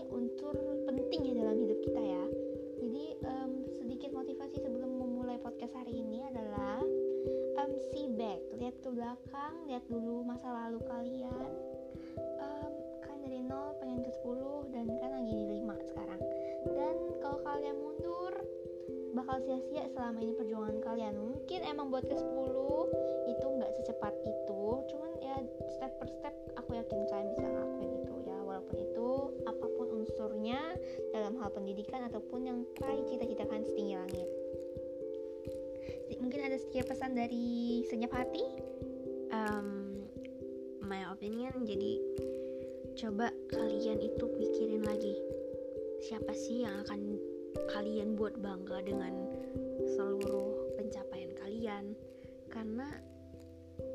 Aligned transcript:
Ini 0.00 0.08
unsur 0.16 0.56
penting 0.88 1.28
ya 1.28 1.44
dalam 1.44 1.60
hidup 1.60 1.76
kita 1.84 2.00
ya. 2.00 2.24
Jadi 2.80 3.04
em, 3.20 3.50
sedikit 3.76 4.16
motivasi 4.16 4.56
sebelum 4.56 4.96
memulai 4.96 5.36
podcast 5.44 5.76
hari 5.76 6.00
ini 6.00 6.24
adalah 6.24 6.80
em, 7.60 7.70
see 7.92 8.08
back, 8.16 8.40
lihat 8.56 8.80
ke 8.80 8.88
belakang, 8.88 9.68
lihat 9.68 9.84
dulu 9.92 10.24
masa 10.24 10.48
lalu 10.48 10.80
kalian. 10.88 11.52
Em, 12.16 12.72
kan 13.04 13.16
dari 13.20 13.44
0 13.44 13.76
pengen 13.76 14.00
ke 14.00 14.08
10 14.24 14.72
dan 14.72 14.88
kan 14.88 15.10
lagi 15.20 15.34
di 15.36 15.46
5 15.60 15.76
sekarang. 15.92 16.20
Dan 16.64 16.96
kalau 17.20 17.38
kalian 17.44 17.76
mundur 17.76 18.32
bakal 19.12 19.36
sia-sia 19.44 19.84
selama 19.92 20.24
ini 20.24 20.32
perjuangan 20.32 20.80
kalian. 20.80 21.12
Mungkin 21.20 21.60
emang 21.68 21.92
buat 21.92 22.08
ke 22.08 22.16
10 22.16 22.88
itu 23.28 23.46
nggak 23.52 23.72
secepat 23.76 24.16
itu, 24.24 24.64
cuman 24.96 25.12
ya 25.20 25.36
step 25.76 25.92
per 26.00 26.08
step 26.08 26.32
aku 26.56 26.80
yakin 26.80 27.04
kalian 27.12 27.28
bisa 27.36 27.46
ngelakuin 27.46 27.92
itu 28.00 28.14
ya 28.26 28.38
walaupun 28.42 28.76
itu 28.78 29.08
apa 29.46 29.64
pun 29.64 29.69
unsurnya 30.40 30.72
dalam 31.12 31.36
hal 31.36 31.52
pendidikan 31.52 32.08
ataupun 32.08 32.48
yang 32.48 32.58
kalian 32.80 33.04
cita-citakan 33.12 33.60
setinggi 33.60 33.92
langit. 33.92 34.28
Mungkin 36.16 36.40
ada 36.48 36.56
sedikit 36.56 36.96
pesan 36.96 37.12
dari 37.12 37.84
senyap 37.84 38.08
hati. 38.16 38.44
um, 39.36 40.00
my 40.80 41.04
opinion 41.12 41.52
jadi 41.68 42.00
coba 42.96 43.28
kalian 43.52 44.00
itu 44.00 44.24
pikirin 44.26 44.82
lagi 44.82 45.14
siapa 46.02 46.32
sih 46.34 46.66
yang 46.66 46.82
akan 46.82 47.20
kalian 47.70 48.18
buat 48.18 48.34
bangga 48.40 48.82
dengan 48.82 49.12
seluruh 49.94 50.74
pencapaian 50.74 51.30
kalian 51.38 51.94
karena 52.50 52.90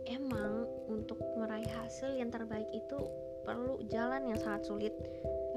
emang 0.08 0.64
untuk 0.88 1.19
meraih 1.36 1.67
hasil 1.84 2.16
yang 2.16 2.31
terbaik 2.31 2.69
itu 2.72 2.95
perlu 3.44 3.81
jalan 3.91 4.31
yang 4.31 4.39
sangat 4.39 4.64
sulit 4.64 4.95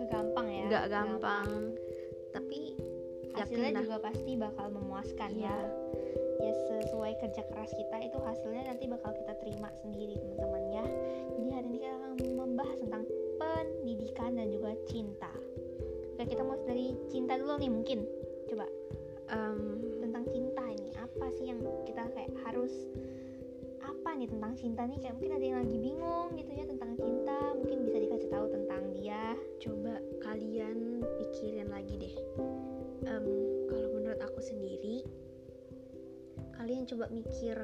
gampang 0.09 0.47
ya. 0.49 0.65
nggak 0.67 0.85
gampang 0.89 1.49
tapi 2.31 2.77
Hasilnya 3.33 3.71
yakin 3.71 3.77
dah. 3.77 3.83
juga 3.87 3.99
pasti 4.03 4.31
bakal 4.35 4.67
memuaskan 4.73 5.31
Iya. 5.31 5.47
ya. 5.47 5.57
Ya 6.39 6.53
sesuai 6.71 7.13
kerja 7.19 7.43
keras 7.45 7.71
kita 7.71 7.97
itu 8.01 8.19
hasilnya 8.19 8.63
nanti 8.67 8.85
bakal 8.87 9.11
kita 9.11 9.35
terima 9.43 9.69
sendiri 9.79 10.15
teman-teman 10.15 10.65
ya. 10.71 10.85
Jadi 11.35 11.49
hari 11.51 11.67
ini 11.67 11.79
kita 11.79 11.95
akan 11.95 12.11
membahas 12.35 12.79
tentang 12.79 13.03
pendidikan 13.39 14.31
dan 14.35 14.49
juga 14.49 14.71
cinta. 14.87 15.31
Oke 16.15 16.25
kita 16.27 16.43
mulai 16.43 16.63
dari 16.65 16.87
cinta 17.09 17.35
dulu 17.35 17.59
nih 17.59 17.71
mungkin. 17.71 17.99
Coba 18.47 18.67
Em, 19.29 19.61
tentang 20.01 20.25
cinta 20.33 20.65
ini 20.65 20.89
apa 20.97 21.27
sih 21.37 21.53
yang 21.53 21.61
kita 21.85 22.01
kayak 22.17 22.33
harus 22.49 22.73
apa 23.85 24.17
nih 24.17 24.25
tentang 24.25 24.57
cinta 24.57 24.89
nih 24.89 24.97
kayak 24.99 25.21
mungkin 25.21 25.33
ada 25.37 25.45
yang 25.45 25.59
lagi 25.61 25.77
bingung 25.77 26.29
gitu 26.33 26.53
ya 26.55 26.65
tentang 26.65 26.97
cinta 26.97 27.28
mungkin 27.57 27.87
bisa 27.87 27.99
dikasih 28.03 28.31
tahu 28.31 28.47
tentang 28.51 28.83
dia. 28.95 29.35
Coba 29.63 29.99
kalian 30.23 31.03
pikirin 31.19 31.69
lagi 31.71 31.95
deh. 31.99 32.15
Em, 33.07 33.25
kalau 33.71 33.89
menurut 33.95 34.21
aku 34.21 34.41
sendiri 34.43 35.07
kalian 36.59 36.85
coba 36.87 37.07
mikir 37.11 37.57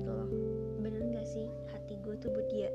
gitu 0.00 0.10
loh. 0.10 0.30
Bener 0.78 1.02
gak 1.10 1.26
sih? 1.26 1.50
Hati 1.74 1.98
gue 2.00 2.14
tuh 2.22 2.30
buat 2.30 2.46
dia 2.50 2.70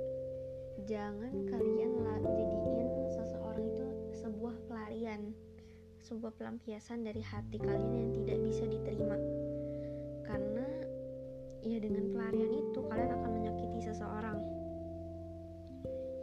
jangan 0.89 1.45
kalian 1.45 1.91
lah 2.01 2.17
jadiin 2.25 2.89
seseorang 3.13 3.65
itu 3.69 3.85
sebuah 4.17 4.55
pelarian 4.65 5.35
sebuah 6.01 6.33
pelampiasan 6.33 7.05
dari 7.05 7.21
hati 7.21 7.61
kalian 7.61 7.93
yang 7.93 8.09
tidak 8.11 8.37
bisa 8.41 8.63
diterima. 8.65 9.15
Karena 10.25 10.67
ya 11.61 11.77
dengan 11.77 12.09
pelarian 12.09 12.51
itu 12.51 12.79
kalian 12.89 13.11
akan 13.13 13.30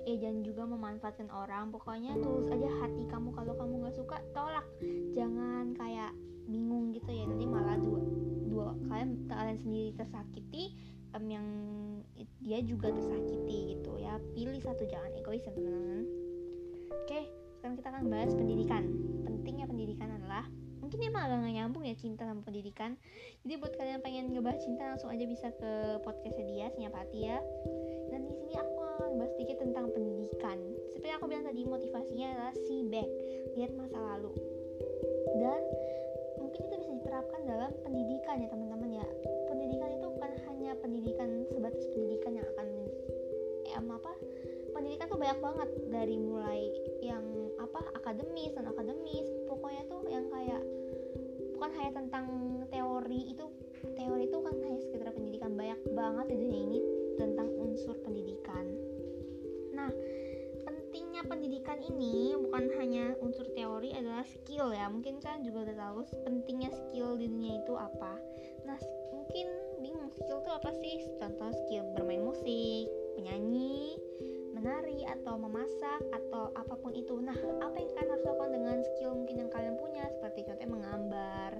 eh 0.09 0.17
jangan 0.17 0.41
juga 0.41 0.63
memanfaatkan 0.65 1.29
orang. 1.29 1.69
Pokoknya 1.69 2.17
tulus 2.17 2.49
aja 2.49 2.69
hati 2.81 3.05
kamu 3.13 3.29
kalau 3.37 3.53
kamu 3.53 3.85
nggak 3.85 3.97
suka 4.01 4.17
tolak. 4.33 4.65
Jangan 5.13 5.77
kayak 5.77 6.17
bingung 6.49 6.97
gitu 6.97 7.13
ya. 7.13 7.29
Nanti 7.29 7.45
malah 7.45 7.77
dua 7.77 8.01
dua 8.49 8.69
kalian 8.89 9.29
kalian 9.29 9.59
sendiri 9.61 9.93
tersakiti 10.01 10.73
em, 11.13 11.25
yang 11.29 11.47
dia 12.41 12.65
juga 12.65 12.89
tersakiti 12.89 13.77
gitu 13.77 14.01
ya. 14.01 14.17
Pilih 14.33 14.65
satu 14.65 14.89
jangan 14.89 15.13
egois 15.13 15.45
ya 15.45 15.53
teman-teman. 15.53 16.09
Oke 17.05 17.29
sekarang 17.61 17.75
kita 17.77 17.89
akan 17.93 18.05
bahas 18.09 18.33
pendidikan. 18.33 18.83
Pentingnya 19.29 19.67
pendidikan 19.69 20.09
adalah 20.09 20.49
mungkin 20.89 21.05
emang 21.05 21.23
agak 21.29 21.39
nggak 21.45 21.55
nyambung 21.61 21.85
ya 21.85 21.95
cinta 22.01 22.25
sama 22.25 22.41
pendidikan 22.41 22.97
jadi 23.45 23.61
buat 23.61 23.77
kalian 23.77 24.01
yang 24.01 24.05
pengen 24.09 24.25
ngebahas 24.33 24.61
cinta 24.65 24.83
langsung 24.89 25.13
aja 25.13 25.25
bisa 25.29 25.53
ke 25.53 26.01
podcastnya 26.01 26.45
dia 26.49 26.67
senyap 26.73 26.97
hati 26.97 27.29
ya 27.29 27.37
dan 28.09 28.25
di 28.25 28.33
sini 28.33 28.57
aku 28.57 28.73
akan 28.81 29.21
bahas 29.21 29.33
sedikit 29.37 29.61
tentang 29.61 29.93
pendidikan. 29.93 30.59
Seperti 30.91 31.13
aku 31.13 31.29
bilang 31.29 31.45
tadi, 31.45 31.61
motivasinya 31.65 32.27
adalah 32.35 32.55
see 32.67 32.83
back, 32.89 33.09
lihat 33.55 33.73
masa 33.77 33.99
lalu. 34.01 34.33
Dan 35.39 35.61
mungkin 36.41 36.61
itu 36.65 36.75
bisa 36.81 36.93
diterapkan 36.99 37.41
dalam 37.45 37.71
pendidikan 37.85 38.41
ya 38.41 38.49
teman-teman 38.49 38.91
ya. 38.97 39.07
Pendidikan 39.53 39.91
itu 39.93 40.07
bukan 40.09 40.33
hanya 40.49 40.71
pendidikan 40.81 41.29
sebatas 41.53 41.85
pendidikan 41.93 42.33
yang 42.41 42.47
akan 42.57 42.69
eh, 43.69 43.77
apa? 43.77 44.13
Pendidikan 44.73 45.07
tuh 45.13 45.21
banyak 45.21 45.39
banget 45.45 45.71
dari 45.93 46.17
mulai 46.17 46.61
yang 47.05 47.25
apa 47.61 47.81
akademis 47.93 48.57
dan 48.57 48.73
akademis. 48.73 48.88
Tentang 51.93 52.27
teori 52.69 53.33
itu 53.33 53.45
teori 53.95 54.27
itu 54.27 54.39
kan 54.43 54.55
hanya 54.59 54.81
sekitar 54.83 55.09
pendidikan 55.15 55.53
banyak 55.55 55.81
banget 55.95 56.27
di 56.33 56.37
dunia 56.37 56.61
ini 56.69 56.79
tentang 57.19 57.49
unsur 57.59 57.95
pendidikan. 58.03 58.65
Nah, 59.75 59.91
pentingnya 60.67 61.23
pendidikan 61.27 61.79
ini 61.83 62.35
bukan 62.39 62.71
hanya 62.79 63.15
unsur 63.23 63.47
teori 63.55 63.95
adalah 63.95 64.27
skill 64.27 64.75
ya. 64.75 64.91
Mungkin 64.91 65.23
kan 65.23 65.43
juga 65.47 65.69
udah 65.71 65.77
tahu 65.77 65.99
pentingnya 66.27 66.71
skill 66.75 67.19
di 67.19 67.31
dunia 67.31 67.63
itu 67.63 67.75
apa. 67.75 68.15
Nah, 68.67 68.79
mungkin 69.15 69.47
bingung 69.83 70.11
skill 70.15 70.43
itu 70.43 70.51
apa 70.51 70.71
sih? 70.83 70.97
Contoh 71.19 71.51
skill 71.67 71.85
bermain 71.95 72.23
musik, 72.23 72.87
menyanyi, 73.19 73.99
menari 74.59 75.07
atau 75.07 75.39
memasak 75.39 76.03
atau 76.11 76.51
apa 76.59 76.75
pun 76.83 76.91
itu. 76.91 77.15
Nah, 77.23 77.39
apa 77.63 77.79
yang 77.79 77.91
kalian 77.95 78.11
harus 78.11 78.27
lakukan 78.27 78.51
dengan 78.51 78.77
skill 78.83 79.15
mungkin 79.15 79.37
yang 79.47 79.51
kalian 79.55 79.79
punya 79.79 80.05
seperti 80.19 80.51
contohnya 80.51 80.75
menggambar 80.75 81.53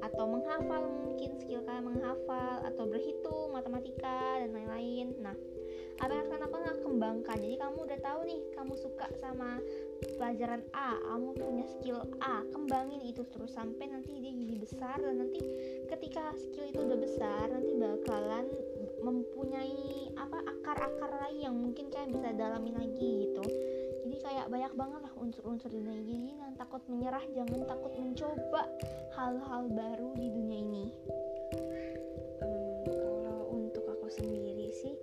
atau 0.00 0.24
menghafal 0.24 0.82
mungkin 0.88 1.30
skill 1.36 1.60
kalian 1.68 1.84
menghafal 1.92 2.64
atau 2.64 2.84
berhitung 2.88 3.52
matematika 3.52 4.40
dan 4.40 4.56
lain-lain. 4.56 5.12
Nah, 5.20 5.36
apa 6.00 6.08
yang 6.08 6.24
harus 6.24 6.30
kalian 6.32 6.44
lakukan 6.48 6.80
kembangkan. 6.88 7.36
Jadi 7.36 7.56
kamu 7.60 7.78
udah 7.84 7.98
tahu 8.00 8.20
nih 8.24 8.40
kamu 8.56 8.74
suka 8.80 9.06
sama 9.20 9.60
pelajaran 10.16 10.62
A, 10.72 10.96
kamu 10.98 11.28
punya 11.36 11.64
skill 11.68 12.00
A, 12.24 12.42
kembangin 12.48 13.02
itu 13.04 13.22
terus 13.28 13.52
sampai 13.52 13.92
nanti 13.92 14.16
dia 14.16 14.32
jadi 14.32 14.54
besar 14.56 14.96
dan 14.98 15.20
nanti 15.20 15.40
ketika 15.90 16.32
skill 16.38 16.70
itu 16.70 16.80
udah 16.80 16.98
besar 16.98 17.44
nanti 17.52 17.72
bakalan 17.76 18.46
mempunyai 19.02 20.10
apa 20.18 20.38
akar-akar 20.42 21.10
lain 21.26 21.38
yang 21.50 21.54
mungkin 21.54 21.88
kalian 21.92 22.12
bisa 22.14 22.34
dalamin 22.34 22.76
lagi 22.76 23.28
gitu. 23.28 23.44
Jadi 24.08 24.16
kayak 24.24 24.46
banyak 24.48 24.72
banget 24.74 25.00
lah 25.04 25.12
unsur-unsur 25.20 25.70
di 25.70 25.80
dunia 25.84 26.02
ini. 26.02 26.30
Jangan 26.38 26.56
takut 26.56 26.82
menyerah 26.88 27.24
jangan 27.36 27.60
takut 27.68 27.92
mencoba 27.94 28.62
hal-hal 29.14 29.62
baru 29.70 30.10
di 30.16 30.28
dunia 30.32 30.58
ini. 30.64 30.86
Em, 32.42 32.52
kalau 32.88 33.52
untuk 33.52 33.84
aku 33.86 34.08
sendiri 34.10 34.72
sih 34.72 34.96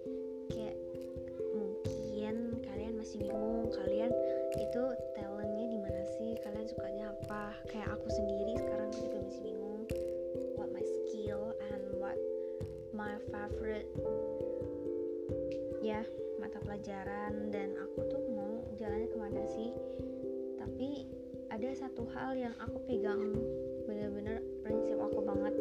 satu 21.86 22.10
hal 22.18 22.34
yang 22.34 22.56
aku 22.58 22.82
pegang. 22.90 23.22
Bener-bener 23.86 24.42
prinsip 24.66 24.98
aku 24.98 25.22
banget. 25.22 25.54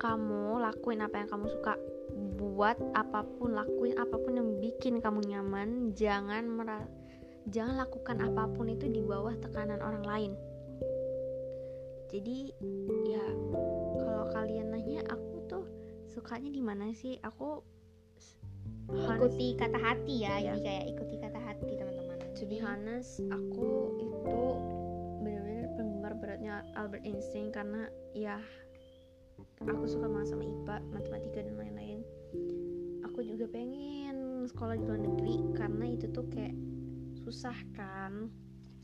Kamu 0.00 0.56
lakuin 0.64 1.04
apa 1.04 1.20
yang 1.20 1.28
kamu 1.28 1.52
suka. 1.52 1.76
Buat 2.40 2.80
apa 2.96 3.20
pun 3.36 3.52
lakuin 3.52 4.00
apa 4.00 4.16
pun 4.16 4.32
yang 4.32 4.56
bikin 4.56 5.04
kamu 5.04 5.28
nyaman. 5.28 5.92
Jangan 5.92 6.48
merasa 6.48 6.88
jangan 7.52 7.84
lakukan 7.84 8.16
apa 8.24 8.48
pun 8.48 8.72
itu 8.72 8.88
di 8.88 9.04
bawah 9.04 9.36
tekanan 9.36 9.84
orang 9.84 10.04
lain. 10.08 10.32
Jadi 12.08 12.56
ya 13.12 13.26
kalau 14.00 14.24
kalian 14.32 14.72
nanya 14.72 15.04
aku 15.04 15.36
tuh 15.44 15.68
sukanya 16.08 16.48
di 16.48 16.64
mana 16.64 16.96
sih? 16.96 17.20
Aku 17.20 17.60
ikuti 18.88 19.52
kata 19.52 19.76
hati 19.76 20.24
ya. 20.24 20.40
Iya. 20.40 20.56
jadi 20.56 20.60
kayak 20.64 20.84
ikuti 20.96 21.14
kata 21.20 21.38
hati 21.44 21.45
to 22.36 22.44
be 22.44 22.60
honest 22.60 23.24
aku 23.32 23.96
itu 23.96 24.38
benar-benar 25.24 25.72
penggemar 25.72 26.12
beratnya 26.20 26.54
Albert 26.76 27.08
Einstein 27.08 27.48
karena 27.48 27.88
ya 28.12 28.36
aku 29.64 29.88
suka 29.88 30.04
banget 30.04 30.36
sama 30.36 30.44
IPA 30.44 30.76
matematika 30.92 31.38
dan 31.40 31.56
lain-lain. 31.56 32.00
Aku 33.08 33.24
juga 33.24 33.48
pengen 33.48 34.44
sekolah 34.52 34.76
di 34.76 34.84
luar 34.84 35.00
negeri 35.00 35.34
karena 35.56 35.84
itu 35.88 36.12
tuh 36.12 36.28
kayak 36.28 36.52
susah 37.24 37.56
kan. 37.72 38.28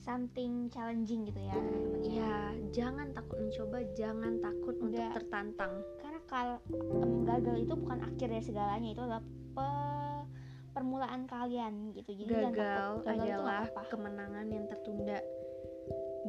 Something 0.01 0.67
challenging 0.73 1.31
gitu 1.31 1.39
ya 1.39 1.55
ya 2.03 2.35
jangan 2.75 3.15
takut 3.15 3.39
mencoba 3.39 3.87
jangan 3.95 4.41
takut 4.43 4.75
untuk 4.81 4.99
Udah. 4.99 5.13
tertantang. 5.13 5.73
Karena 6.01 6.21
kalau 6.25 6.59
em, 6.73 7.23
gagal 7.29 7.57
itu 7.69 7.75
bukan 7.77 8.01
akhir 8.01 8.27
dari 8.33 8.43
segalanya 8.43 8.89
itu 8.97 8.99
adalah 9.05 9.23
pe- 9.55 10.27
permulaan 10.73 11.29
kalian 11.29 11.93
gitu 11.93 12.11
jadi 12.17 12.49
gagal 12.49 13.05
takut. 13.05 13.07
gagal 13.07 13.41
adalah 13.41 13.65
apa-apa. 13.69 13.83
kemenangan 13.93 14.47
yang 14.49 14.65
tertunda 14.69 15.21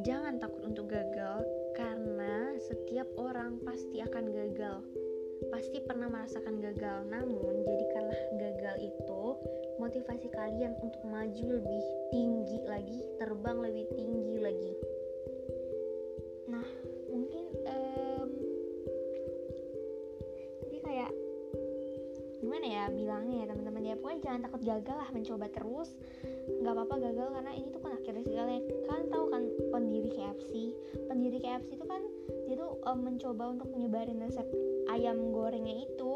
jangan 0.04 0.34
takut 0.36 0.62
untuk 0.66 0.86
gagal 0.90 1.44
karena 1.74 2.54
setiap 2.60 3.08
orang 3.16 3.58
pasti 3.64 4.04
akan 4.04 4.24
gagal 4.30 4.78
pasti 5.52 5.82
pernah 5.84 6.08
merasakan 6.08 6.62
gagal 6.62 7.04
namun 7.10 7.64
jadikanlah 7.66 8.20
gagal 8.38 8.76
itu 8.80 9.22
motivasi 9.82 10.28
kalian 10.30 10.72
untuk 10.80 11.02
maju 11.08 11.44
lebih 11.60 11.84
tinggi 12.14 12.58
lagi 12.64 13.00
terbang 13.18 13.58
lebih 13.58 13.86
tinggi 13.98 14.36
lagi 14.38 14.72
ya 22.84 22.92
bilangnya 22.92 23.36
ya 23.44 23.46
teman-teman. 23.48 23.82
Ya 23.84 23.94
pokoknya 23.96 24.20
jangan 24.20 24.40
takut 24.44 24.60
gagal 24.60 24.96
lah 25.00 25.08
mencoba 25.08 25.46
terus. 25.48 25.90
Nggak 26.60 26.72
apa-apa 26.76 26.94
gagal 27.00 27.28
karena 27.32 27.52
ini 27.56 27.68
tuh 27.72 27.80
kan 27.80 27.92
akhirnya 27.96 28.22
segalanya 28.28 28.62
kalian 28.84 29.08
tahu 29.08 29.24
kan 29.32 29.42
pendiri 29.72 30.10
KFC 30.12 30.52
pendiri 31.08 31.38
KFC 31.40 31.78
itu 31.78 31.86
kan 31.88 32.02
dia 32.50 32.56
tuh 32.58 32.76
em, 32.84 32.98
mencoba 33.00 33.44
untuk 33.54 33.68
menyebarin 33.72 34.20
resep 34.20 34.44
ayam 34.92 35.32
gorengnya 35.32 35.86
itu 35.88 36.12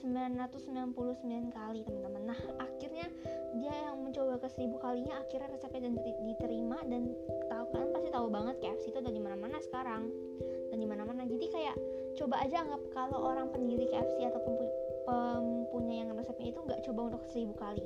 999 0.00 1.52
kali 1.52 1.80
teman-teman. 1.84 2.22
Nah 2.32 2.40
akhirnya 2.60 3.06
dia 3.56 3.72
yang 3.72 4.00
mencoba 4.00 4.40
ke 4.40 4.48
seribu 4.52 4.80
kalinya 4.80 5.20
akhirnya 5.20 5.48
resepnya 5.52 5.88
dan 5.88 5.92
diter- 5.96 6.24
diterima 6.24 6.78
dan 6.88 7.12
tahu 7.52 7.64
kan 7.72 7.88
pasti 7.92 8.08
tahu 8.08 8.26
banget 8.32 8.56
KFC 8.64 8.84
itu 8.92 8.98
ada 9.00 9.12
di 9.12 9.20
mana-mana 9.20 9.56
sekarang. 9.60 10.08
Dan 10.70 10.78
di 10.78 10.88
mana-mana. 10.88 11.26
Jadi 11.26 11.46
kayak 11.50 11.76
coba 12.16 12.46
aja 12.46 12.62
anggap 12.62 12.82
kalau 12.94 13.18
orang 13.26 13.50
pendiri 13.50 13.90
KFC 13.90 14.22
ataupun 14.28 14.54
pu- 14.54 14.76
pempunya 15.10 16.06
yang 16.06 16.14
resepnya 16.14 16.54
itu 16.54 16.60
nggak 16.62 16.80
coba 16.86 17.00
untuk 17.10 17.22
seribu 17.26 17.54
kali. 17.58 17.82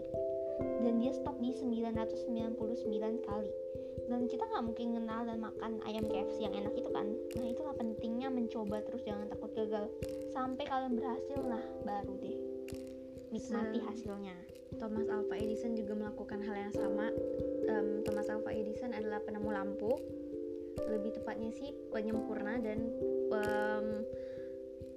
Dan 0.60 1.00
dia 1.00 1.10
stop 1.16 1.40
di 1.40 1.50
999 1.50 3.24
kali. 3.24 3.52
Dan 4.04 4.28
kita 4.28 4.44
nggak 4.44 4.64
mungkin 4.68 5.00
kenal 5.00 5.24
dan 5.24 5.40
makan 5.40 5.80
ayam 5.88 6.04
KFC 6.04 6.44
yang 6.44 6.54
enak 6.54 6.76
itu 6.76 6.90
kan. 6.92 7.08
Nah 7.40 7.46
itulah 7.48 7.72
pentingnya 7.72 8.28
mencoba 8.28 8.84
terus 8.84 9.00
jangan 9.08 9.26
takut 9.32 9.50
gagal. 9.56 9.88
Sampai 10.30 10.68
kalian 10.68 11.00
berhasil 11.00 11.40
nah 11.40 11.64
baru 11.88 12.12
deh. 12.20 12.36
Nikmati 13.32 13.78
Se- 13.80 13.86
hasilnya. 13.88 14.36
Thomas 14.76 15.06
Alva 15.06 15.38
Edison 15.38 15.78
juga 15.78 15.94
melakukan 15.94 16.42
hal 16.44 16.56
yang 16.68 16.74
sama. 16.74 17.06
Em, 17.70 18.02
Thomas 18.02 18.26
Alva 18.28 18.50
Edison 18.52 18.92
adalah 18.92 19.22
penemu 19.22 19.50
lampu. 19.54 19.96
Lebih 20.84 21.22
tepatnya 21.22 21.54
sih 21.54 21.70
penyempurna 21.94 22.58
dan 22.60 22.78
em, 23.30 23.86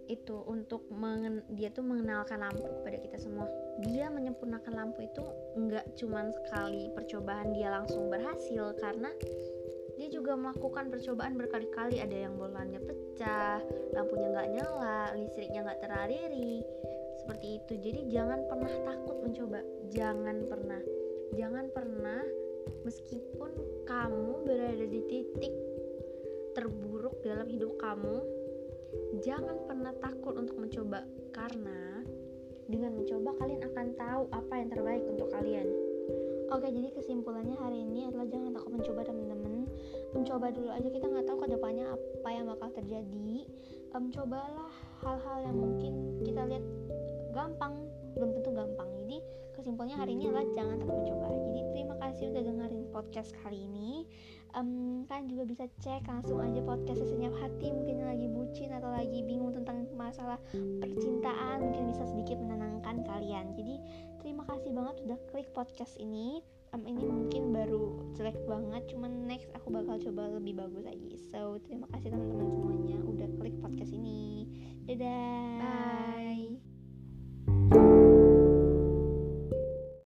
itu 0.07 0.43
untuk 0.47 0.87
mengen- 0.89 1.43
dia 1.53 1.69
tuh 1.71 1.83
mengenalkan 1.83 2.39
lampu 2.39 2.63
kepada 2.63 2.97
kita 2.99 3.17
semua. 3.19 3.47
Dia 3.83 4.07
menyempurnakan 4.09 4.73
lampu 4.73 5.05
itu 5.05 5.23
nggak 5.59 5.95
cuman 5.99 6.31
sekali 6.33 6.89
percobaan 6.95 7.53
dia 7.53 7.69
langsung 7.69 8.09
berhasil 8.09 8.73
karena 8.79 9.11
dia 9.97 10.07
juga 10.13 10.37
melakukan 10.37 10.89
percobaan 10.89 11.35
berkali-kali. 11.35 11.99
Ada 11.99 12.29
yang 12.29 12.39
bolannya 12.39 12.79
pecah 12.79 13.59
lampunya 13.93 14.27
nggak 14.31 14.49
nyala 14.55 14.99
listriknya 15.17 15.59
nggak 15.67 15.81
teraliri 15.83 16.63
seperti 17.21 17.47
itu. 17.59 17.73
Jadi 17.81 18.01
jangan 18.13 18.39
pernah 18.47 18.73
takut 18.87 19.17
mencoba. 19.21 19.59
Jangan 19.91 20.37
pernah. 20.47 20.81
Jangan 21.35 21.65
pernah 21.75 22.23
meskipun 22.87 23.51
kamu 23.83 24.47
berada 24.47 24.85
di 24.87 25.01
titik 25.11 25.53
terburuk 26.55 27.19
dalam 27.21 27.45
hidup 27.51 27.75
kamu 27.77 28.36
jangan 29.23 29.57
pernah 29.65 29.93
takut 30.03 30.35
untuk 30.37 30.57
mencoba 30.59 31.03
karena 31.33 32.03
dengan 32.67 32.99
mencoba 32.99 33.31
kalian 33.39 33.63
akan 33.63 33.87
tahu 33.95 34.23
apa 34.35 34.53
yang 34.59 34.69
terbaik 34.69 35.03
untuk 35.07 35.31
kalian 35.31 35.67
Oke, 36.47 36.71
jadi 36.71 36.95
kesimpulannya 36.95 37.59
hari 37.59 37.83
ini 37.83 38.07
adalah 38.07 38.23
jangan 38.31 38.55
takut 38.55 38.79
mencoba 38.79 39.03
teman-teman. 39.03 39.67
Mencoba 40.15 40.47
dulu 40.55 40.71
aja 40.71 40.87
kita 40.87 41.05
nggak 41.11 41.27
tahu 41.27 41.43
ke 41.43 41.47
depannya 41.51 41.91
apa 41.91 42.29
yang 42.31 42.47
bakal 42.47 42.71
terjadi. 42.71 43.43
Em, 43.91 44.07
cobalah 44.15 44.71
hal-hal 45.03 45.37
yang 45.43 45.57
mungkin 45.59 46.23
kita 46.23 46.47
lihat 46.47 46.63
gampang, 47.35 47.75
belum 48.15 48.31
tentu 48.39 48.55
gampang. 48.55 48.87
Jadi 49.03 49.17
kesimpulannya 49.59 49.97
hari 49.99 50.15
ini 50.15 50.31
adalah 50.31 50.47
jangan 50.55 50.75
takut 50.79 50.95
mencoba. 51.03 51.27
Jadi 51.35 51.61
terima 51.75 51.95
kasih 51.99 52.23
udah 52.31 52.43
dengerin 52.47 52.83
podcast 52.95 53.31
kali 53.43 53.59
ini 53.67 54.07
um, 54.57 55.05
kalian 55.05 55.27
juga 55.29 55.43
bisa 55.45 55.63
cek 55.85 56.09
langsung 56.09 56.41
aja 56.41 56.59
podcast 56.65 57.01
senyap 57.05 57.33
hati. 57.37 57.69
Mungkin 57.69 58.01
lagi 58.03 58.27
bucin 58.27 58.73
atau 58.73 58.89
lagi 58.89 59.21
bingung 59.23 59.53
tentang 59.53 59.85
masalah 59.93 60.41
percintaan 60.81 61.69
mungkin 61.69 61.93
bisa 61.93 62.03
sedikit 62.09 62.41
menenangkan 62.41 63.05
kalian. 63.05 63.53
Jadi 63.53 63.75
terima 64.25 64.43
kasih 64.49 64.73
banget 64.73 64.95
sudah 65.05 65.17
klik 65.29 65.49
podcast 65.53 65.93
ini. 66.01 66.41
Um, 66.75 66.83
ini 66.83 67.07
mungkin 67.07 67.55
baru 67.55 68.11
jelek 68.19 68.35
banget 68.43 68.91
cuman 68.91 69.23
next 69.23 69.47
aku 69.55 69.71
bakal 69.71 69.95
coba 69.95 70.35
lebih 70.35 70.59
bagus 70.59 70.83
lagi. 70.83 71.15
So 71.31 71.61
terima 71.63 71.87
kasih 71.95 72.11
teman-teman 72.11 72.47
semuanya 72.51 72.97
udah 73.07 73.29
klik 73.39 73.55
podcast 73.63 73.95
ini. 73.95 74.49
Dadah. 74.87 75.59
Bye. 75.63 76.26